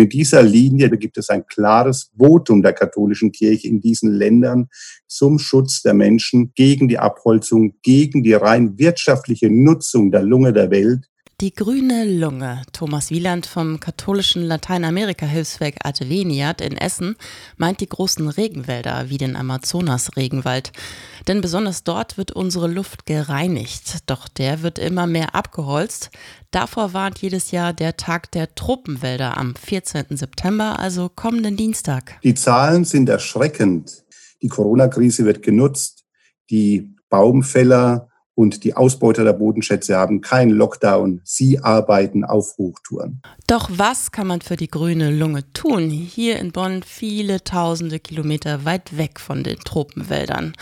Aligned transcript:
In 0.00 0.08
dieser 0.08 0.44
Linie 0.44 0.90
gibt 0.90 1.18
es 1.18 1.28
ein 1.28 1.44
klares 1.44 2.12
Votum 2.16 2.62
der 2.62 2.72
katholischen 2.72 3.32
Kirche 3.32 3.66
in 3.66 3.80
diesen 3.80 4.12
Ländern 4.12 4.68
zum 5.08 5.40
Schutz 5.40 5.82
der 5.82 5.92
Menschen 5.92 6.52
gegen 6.54 6.86
die 6.86 7.00
Abholzung, 7.00 7.74
gegen 7.82 8.22
die 8.22 8.34
rein 8.34 8.78
wirtschaftliche 8.78 9.50
Nutzung 9.50 10.12
der 10.12 10.22
Lunge 10.22 10.52
der 10.52 10.70
Welt 10.70 11.08
die 11.40 11.54
grüne 11.54 12.04
Lunge. 12.04 12.62
Thomas 12.72 13.10
Wieland 13.10 13.46
vom 13.46 13.78
katholischen 13.78 14.42
Lateinamerika-Hilfswerk 14.42 15.76
Adveniat 15.84 16.60
in 16.60 16.76
Essen 16.76 17.14
meint 17.56 17.80
die 17.80 17.88
großen 17.88 18.28
Regenwälder 18.28 19.08
wie 19.08 19.18
den 19.18 19.36
Amazonas-Regenwald. 19.36 20.72
Denn 21.28 21.40
besonders 21.40 21.84
dort 21.84 22.18
wird 22.18 22.32
unsere 22.32 22.66
Luft 22.66 23.06
gereinigt. 23.06 23.98
Doch 24.06 24.26
der 24.26 24.62
wird 24.62 24.80
immer 24.80 25.06
mehr 25.06 25.36
abgeholzt. 25.36 26.10
Davor 26.50 26.92
warnt 26.92 27.20
jedes 27.20 27.52
Jahr 27.52 27.72
der 27.72 27.96
Tag 27.96 28.32
der 28.32 28.56
Tropenwälder 28.56 29.36
am 29.36 29.54
14. 29.54 30.16
September, 30.16 30.80
also 30.80 31.08
kommenden 31.08 31.56
Dienstag. 31.56 32.18
Die 32.24 32.34
Zahlen 32.34 32.84
sind 32.84 33.08
erschreckend. 33.08 34.04
Die 34.42 34.48
Corona-Krise 34.48 35.24
wird 35.24 35.42
genutzt. 35.42 36.04
Die 36.50 36.96
Baumfäller 37.10 38.07
und 38.38 38.62
die 38.62 38.76
Ausbeuter 38.76 39.24
der 39.24 39.32
Bodenschätze 39.32 39.96
haben 39.96 40.20
keinen 40.20 40.52
Lockdown. 40.52 41.20
Sie 41.24 41.58
arbeiten 41.58 42.24
auf 42.24 42.56
Hochtouren. 42.56 43.20
Doch 43.48 43.68
was 43.72 44.12
kann 44.12 44.28
man 44.28 44.42
für 44.42 44.54
die 44.54 44.68
grüne 44.68 45.10
Lunge 45.10 45.42
tun? 45.54 45.90
Hier 45.90 46.38
in 46.38 46.52
Bonn 46.52 46.84
viele 46.84 47.42
tausende 47.42 47.98
Kilometer 47.98 48.64
weit 48.64 48.96
weg 48.96 49.18
von 49.18 49.42
den 49.42 49.58
Tropenwäldern. 49.58 50.52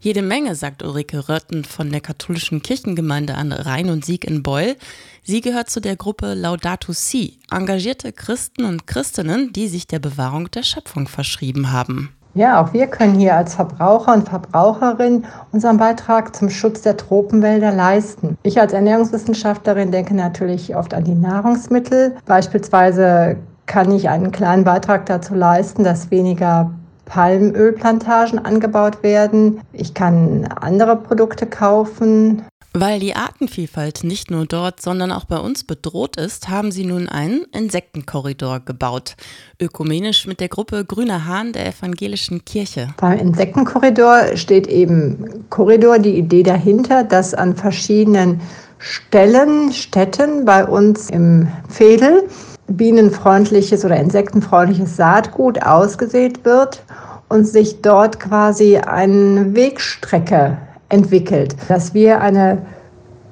Jede 0.00 0.22
Menge, 0.22 0.54
sagt 0.54 0.82
Ulrike 0.82 1.28
Rötten 1.28 1.64
von 1.66 1.90
der 1.90 2.00
katholischen 2.00 2.62
Kirchengemeinde 2.62 3.34
an 3.34 3.52
Rhein 3.52 3.90
und 3.90 4.06
Sieg 4.06 4.24
in 4.24 4.42
Beul. 4.42 4.74
Sie 5.22 5.42
gehört 5.42 5.68
zu 5.68 5.80
der 5.82 5.96
Gruppe 5.96 6.32
Laudato 6.32 6.94
Si, 6.94 7.38
engagierte 7.50 8.14
Christen 8.14 8.64
und 8.64 8.86
Christinnen, 8.86 9.52
die 9.52 9.68
sich 9.68 9.86
der 9.86 9.98
Bewahrung 9.98 10.50
der 10.52 10.62
Schöpfung 10.62 11.06
verschrieben 11.06 11.70
haben. 11.70 12.16
Ja, 12.36 12.60
auch 12.60 12.74
wir 12.74 12.86
können 12.86 13.14
hier 13.14 13.34
als 13.34 13.54
Verbraucher 13.54 14.12
und 14.12 14.28
Verbraucherin 14.28 15.24
unseren 15.52 15.78
Beitrag 15.78 16.36
zum 16.36 16.50
Schutz 16.50 16.82
der 16.82 16.98
Tropenwälder 16.98 17.72
leisten. 17.72 18.36
Ich 18.42 18.60
als 18.60 18.74
Ernährungswissenschaftlerin 18.74 19.90
denke 19.90 20.14
natürlich 20.14 20.76
oft 20.76 20.92
an 20.92 21.04
die 21.04 21.14
Nahrungsmittel. 21.14 22.14
Beispielsweise 22.26 23.36
kann 23.64 23.90
ich 23.90 24.10
einen 24.10 24.32
kleinen 24.32 24.64
Beitrag 24.64 25.06
dazu 25.06 25.34
leisten, 25.34 25.82
dass 25.82 26.10
weniger 26.10 26.70
Palmölplantagen 27.06 28.44
angebaut 28.44 29.02
werden. 29.02 29.62
Ich 29.72 29.94
kann 29.94 30.46
andere 30.60 30.96
Produkte 30.96 31.46
kaufen. 31.46 32.42
Weil 32.78 33.00
die 33.00 33.16
Artenvielfalt 33.16 34.04
nicht 34.04 34.30
nur 34.30 34.44
dort, 34.44 34.82
sondern 34.82 35.10
auch 35.10 35.24
bei 35.24 35.38
uns 35.38 35.64
bedroht 35.64 36.18
ist, 36.18 36.50
haben 36.50 36.70
sie 36.70 36.84
nun 36.84 37.08
einen 37.08 37.46
Insektenkorridor 37.52 38.60
gebaut. 38.60 39.16
Ökumenisch 39.58 40.26
mit 40.26 40.40
der 40.40 40.50
Gruppe 40.50 40.84
Grüner 40.84 41.24
Hahn 41.24 41.54
der 41.54 41.66
Evangelischen 41.68 42.44
Kirche. 42.44 42.88
Beim 42.98 43.18
Insektenkorridor 43.18 44.36
steht 44.36 44.66
eben 44.66 45.46
Korridor, 45.48 45.98
die 45.98 46.18
Idee 46.18 46.42
dahinter, 46.42 47.02
dass 47.02 47.32
an 47.32 47.56
verschiedenen 47.56 48.42
Stellen, 48.78 49.72
Städten 49.72 50.44
bei 50.44 50.62
uns 50.62 51.08
im 51.08 51.48
Fädel 51.70 52.28
bienenfreundliches 52.66 53.86
oder 53.86 53.96
insektenfreundliches 53.96 54.96
Saatgut 54.96 55.62
ausgesät 55.62 56.44
wird 56.44 56.82
und 57.30 57.46
sich 57.46 57.80
dort 57.80 58.20
quasi 58.20 58.76
eine 58.76 59.54
Wegstrecke 59.54 60.58
entwickelt, 60.88 61.56
dass 61.68 61.94
wir 61.94 62.20
eine 62.20 62.62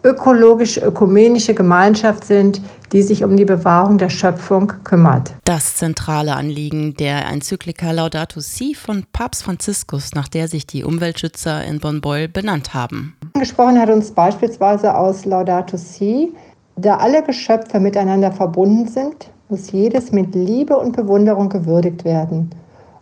ökologisch-ökumenische 0.05 1.55
Gemeinschaft 1.55 2.25
sind, 2.25 2.61
die 2.93 3.03
sich 3.03 3.25
um 3.25 3.37
die 3.37 3.47
Bewahrung 3.47 3.97
der 3.97 4.11
Schöpfung 4.11 4.73
kümmert. 4.85 5.33
Das 5.45 5.77
zentrale 5.77 6.37
Anliegen 6.37 6.95
der 6.95 7.27
Enzyklika 7.27 7.91
Laudato 7.91 8.41
Si 8.41 8.75
von 8.75 9.05
Papst 9.13 9.43
Franziskus, 9.43 10.15
nach 10.15 10.29
der 10.29 10.47
sich 10.47 10.67
die 10.67 10.85
Umweltschützer 10.85 11.65
in 11.65 11.81
Bonn-Beul 11.81 12.29
benannt 12.29 12.75
haben. 12.75 13.17
Gesprochen 13.33 13.81
hat 13.81 13.89
uns 13.89 14.11
beispielsweise 14.11 14.95
aus 14.95 15.25
Laudato 15.25 15.79
Si, 15.79 16.33
da 16.77 16.99
alle 16.99 17.23
Geschöpfe 17.23 17.81
miteinander 17.81 18.31
verbunden 18.31 18.87
sind, 18.89 19.31
muss 19.49 19.73
jedes 19.73 20.13
mit 20.13 20.35
Liebe 20.35 20.77
und 20.77 20.95
Bewunderung 20.95 21.49
gewürdigt 21.49 22.05
werden. 22.05 22.51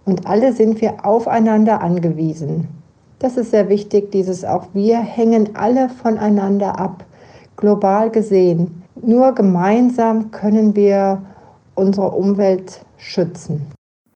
Und 0.04 0.26
alle 0.26 0.52
sind 0.52 0.80
wir 0.80 1.04
aufeinander 1.04 1.80
angewiesen. 1.80 2.68
Das 3.22 3.36
ist 3.36 3.52
sehr 3.52 3.68
wichtig, 3.68 4.10
dieses 4.10 4.44
auch 4.44 4.66
wir 4.74 4.98
hängen 4.98 5.54
alle 5.54 5.88
voneinander 5.88 6.80
ab, 6.80 7.04
global 7.56 8.10
gesehen. 8.10 8.82
Nur 9.00 9.32
gemeinsam 9.32 10.32
können 10.32 10.74
wir 10.74 11.22
unsere 11.76 12.10
Umwelt 12.10 12.84
schützen. 12.96 13.64